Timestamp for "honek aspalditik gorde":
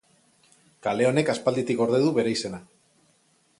1.09-2.01